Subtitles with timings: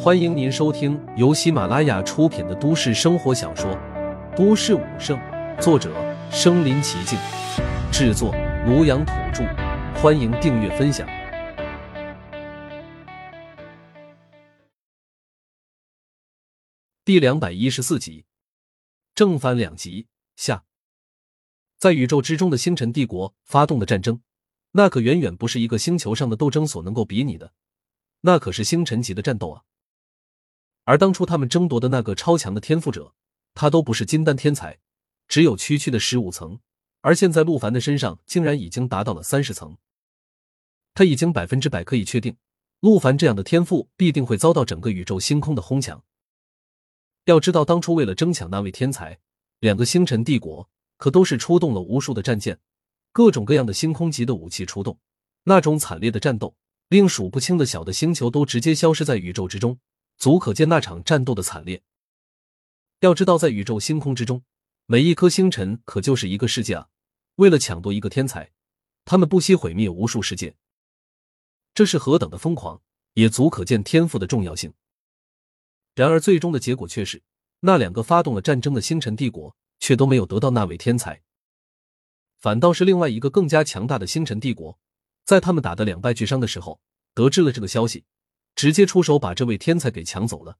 [0.00, 3.70] 欢迎您收听由喜马拉雅出品的都市生活小说
[4.36, 5.18] 《都市武圣》，
[5.60, 5.92] 作者：
[6.30, 7.18] 身临其境，
[7.92, 8.32] 制作：
[8.66, 9.44] 庐阳土著。
[10.00, 11.06] 欢迎订阅分享。
[17.04, 18.24] 第两百一十四集，
[19.14, 20.06] 正反两极
[20.36, 20.62] 下，
[21.78, 24.20] 在宇宙之中的星辰帝国发动的战争，
[24.72, 27.52] 那可远远不是一个星球上的斗争所能够比拟的，
[28.22, 29.62] 那可是星辰级的战斗啊！
[30.84, 33.14] 而当初他们争夺的那个超强的天赋者，
[33.54, 34.78] 他都不是金丹天才，
[35.28, 36.60] 只有区区的十五层，
[37.00, 39.76] 而现在陆凡的身上竟然已经达到了三十层。
[40.94, 42.36] 他已经百分之百可以确定，
[42.80, 46.02] 陆凡这样的天赋必定会遭到整个宇宙星空的哄抢。
[47.26, 49.20] 要知道，当初为了争抢那位天才，
[49.60, 52.58] 两个星辰帝国可都是出动了无数的战舰，
[53.12, 54.98] 各种各样的星空级的武器出动，
[55.44, 56.56] 那种惨烈的战斗，
[56.88, 59.78] 令数不清的小的星球都直接消失在宇宙之中。
[60.16, 61.80] 足可见那场战斗的惨烈。
[62.98, 64.42] 要知道，在宇宙星空之中，
[64.86, 66.88] 每一颗星辰可就是一个世界啊！
[67.36, 68.50] 为了抢夺一个天才，
[69.04, 70.56] 他们不惜毁灭无数世界，
[71.72, 72.82] 这是何等的疯狂，
[73.14, 74.74] 也足可见天赋的重要性。
[75.94, 77.22] 然而，最终的结果却是，
[77.60, 81.22] 那两个发动了战争的星辰帝国却都没有得到那位天才，
[82.40, 84.80] 反倒是另外一个更加强大的星辰帝国，
[85.28, 86.80] 在他们打得两败俱伤的时候，
[87.12, 88.06] 得知了这个消息。
[88.56, 90.56] 直接出手把这位天才给抢走了，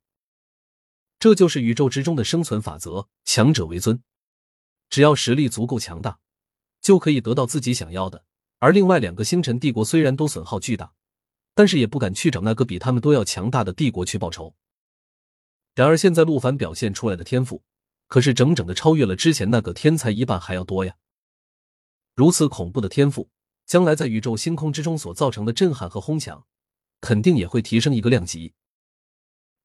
[1.19, 4.03] 这就是宇宙之中的生存法则：强者为尊。
[4.91, 6.19] 只要实力足够强大，
[6.83, 8.27] 就可以得到自己想要的。
[8.59, 10.93] 而另外两个星辰帝国虽然都损耗巨大，
[11.55, 14.55] 但是也不敢去找那个比他们都要强大的帝国去报仇。
[15.75, 17.65] 然而现在陆凡表现出来的天赋，
[18.07, 20.95] 可是整整的超越了之前那个天才一半还要多呀！
[22.15, 23.31] 如此恐怖的天赋，
[23.69, 26.45] 将来在宇宙星空之中所造成的震撼和哄抢。
[27.01, 28.55] 肯定也会提升一个量级，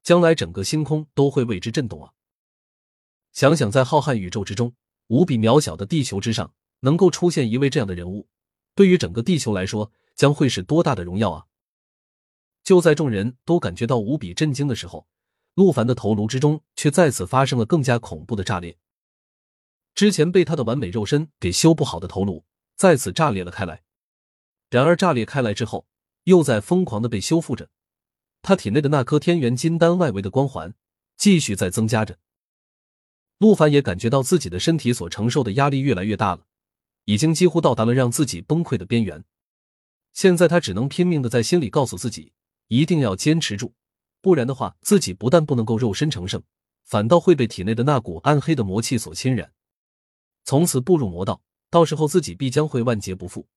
[0.04, 2.14] 将来整个星空都会为之震动啊！
[3.31, 4.76] 想想在浩瀚宇宙之中，
[5.08, 8.28] 无比渺小的地球之上，能够出现一位这样的人物，
[8.75, 11.47] 对于整个地球来说，将会是多大的荣耀啊！
[12.64, 15.08] 就在众人都感觉到无比震惊的时候，
[15.56, 18.78] 陆凡的头颅之中却再次发生了更加恐怖的炸裂。
[19.96, 23.81] 之前被他的完美肉身给修不好的头颅，再次炸裂了开来。
[24.73, 25.85] 然而炸裂开来之后，
[26.23, 27.69] 又在疯狂的被修复着，
[28.41, 30.73] 他体内的那颗天元金丹外围的光环
[31.16, 32.17] 继续在增加着。
[33.38, 36.47] 陆凡也感觉到自己的身体所承受的压力越来越大了，
[37.06, 39.23] 已经几乎到达了让自己崩溃的边缘。
[40.11, 42.34] 现在他只能拼命的在心里告诉自己，
[42.69, 43.75] 一定要坚持住，
[44.22, 46.41] 不然的话，自己不但不能够肉身成圣，
[46.84, 49.53] 反倒会被体内的那股暗黑的魔气所侵染，
[50.44, 53.47] 从此步入魔道，到时候自己必将会万劫不复。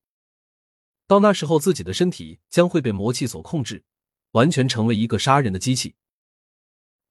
[1.06, 3.84] 到那时候，自己的身体将会被魔气所控制，
[4.32, 5.94] 完全成为一个杀人的机器。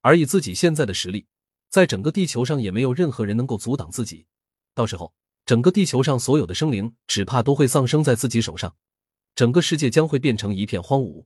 [0.01, 1.28] 而以自己现在的实力，
[1.69, 4.28] 在整个地球上也没有任何人能够阻挡自己。
[4.73, 5.13] 到时候，
[5.45, 8.75] 整个地球上所有的生灵，只怕都会丧生在自己手上，
[9.34, 11.25] 整个世界将会变成一片荒芜。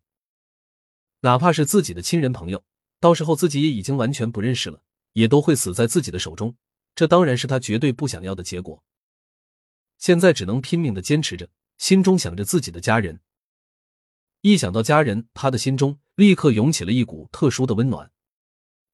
[1.21, 2.63] 哪怕是自己的亲人朋友，
[2.99, 6.55] 到时候自己也已经完全不认识了，也都会死在自己的手中。
[6.93, 8.83] 这当然是他绝对不想要的结果。
[9.97, 11.49] 现在只能拼命的坚持着。
[11.79, 13.21] 心中想着自己的家人，
[14.41, 18.11] 一想到家人，他的心中立刻涌起了一股特殊的温暖。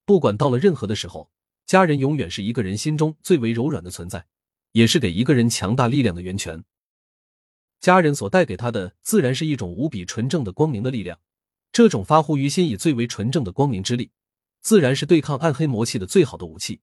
[0.06, 1.31] 不管到了任何的时候，
[1.66, 4.28] 家人永远是一个人心中最为柔软的存在，
[4.73, 6.63] 也是给一个人强大力量的源泉。
[7.79, 11.19] 家人所带给他的，自然是一种无比纯正的光明的力量。
[11.72, 14.12] 这种发乎于心以最为纯正的光明之力，
[14.62, 16.81] 自然是对抗暗黑魔气的最好的武器。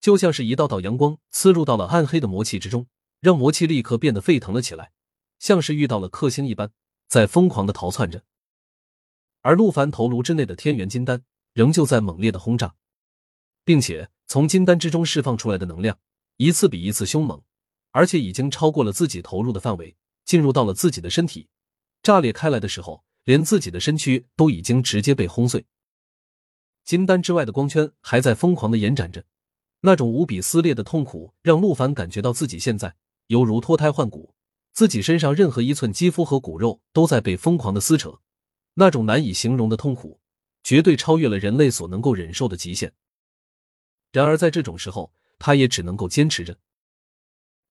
[0.00, 2.88] 就像是一道道阳光刺入到了暗黑的魔气之中。
[3.20, 4.92] 让魔气立刻变得沸腾了起来，
[5.38, 6.72] 像是遇到了克星一般，
[7.06, 8.24] 在疯狂的逃窜着。
[9.42, 11.22] 而陆凡头颅之内的天元金丹
[11.52, 12.74] 仍旧在猛烈的轰炸，
[13.64, 15.98] 并且从金丹之中释放出来的能量
[16.36, 17.42] 一次比一次凶猛，
[17.90, 21.48] 而且已经超过了自己投入的范围，进入到了自己的身体，
[22.02, 25.66] 炸裂开来的时候，连自己的身躯都已经直接被轰碎。
[26.84, 29.24] 金丹之外的光圈还在疯狂的延展着，
[29.80, 32.96] 那种无比撕裂的痛苦让陆凡感觉到自己现在。
[33.30, 34.34] 犹如脱胎换骨，
[34.72, 38.20] 自己身上任何一寸肌肤和骨肉都在被疯狂的撕扯，
[38.74, 40.20] 那种难以形容的痛苦，
[40.64, 42.92] 绝对超越了人类所能够忍受的极限。
[44.10, 46.58] 然而在这种时候，他也只能够坚持着，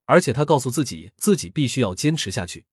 [0.05, 2.65] 而且他告诉自己，自己必须要坚持下去。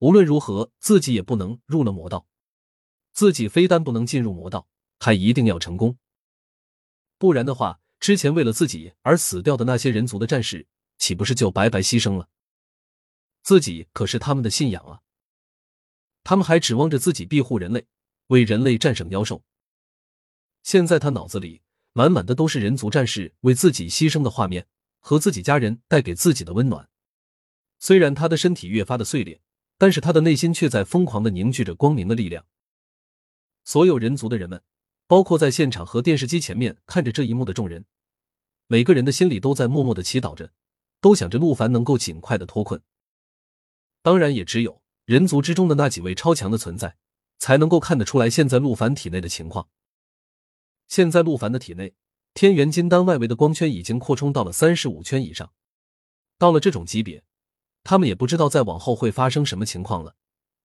[0.00, 2.26] 无论如何，自己也不能入了魔道，
[3.14, 5.96] 自己非但不能进入魔道，还一定要成功。
[7.16, 10.66] 不然的话，之前为了自己而死掉的那些人族的战士。
[11.02, 12.28] 岂不是就白白牺牲了？
[13.42, 15.00] 自己可是他们的信仰啊！
[16.22, 17.88] 他们还指望着自己庇护人类，
[18.28, 19.42] 为人类战胜妖兽。
[20.62, 21.62] 现在他脑子里
[21.92, 24.68] 满满的都是人族战士为自己牺牲的画面
[25.00, 26.88] 和自己家人带给自己的温暖。
[27.80, 29.42] 虽然他的身体越发的碎裂，
[29.76, 32.46] 但是他的内心却在疯狂的凝聚着光明的力量。
[33.64, 34.62] 所有人族的人们，
[35.08, 37.86] 包括在现场和电视机前面看着这一幕的众人，
[38.68, 40.52] 每个人的心里都在默默的祈祷着，
[41.02, 42.80] 都想着陆凡能够尽快的脱困。
[44.00, 46.96] 当然，也只有人族之中的那几位超强的存在，
[47.38, 49.68] 才能够看得出来现在陆凡体内的情况。
[50.88, 51.94] 现在陆凡的体内，
[52.32, 55.52] 天元金丹外围的光圈已经扩充到了三十五圈以上。
[56.38, 57.24] 到了这种级别，
[57.84, 60.16] 他们也不知道再往后会发生什么情况了。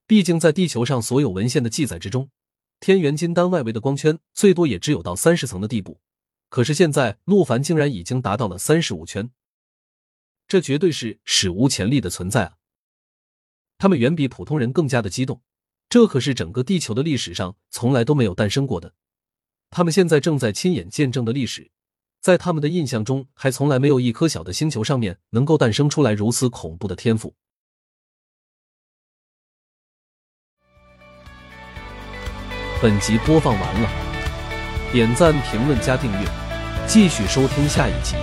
[0.06, 2.30] 毕竟在地球上所有文献的记载之中，
[2.80, 6.00] 天元金丹外围的光圈最多也只有到三十层的地步。
[6.50, 9.30] 可是现在陆凡竟然已经达到了三十五圈，
[10.48, 12.54] 这绝对是史无前例的存在啊！
[13.78, 15.42] 他们远比普通人更加的激动，
[15.90, 18.94] 这可是整个地球的历史上从来都没有诞生过的。
[19.70, 21.70] 他们现在正在亲眼见证的历史，
[22.22, 27.36] 在他们的印象中，还从来没有一颗小的星球上面能够诞生出来如此恐怖的天赋。
[32.82, 36.28] 本集播放完了，点赞、评论、加订阅，
[36.88, 38.16] 继续收听下一集。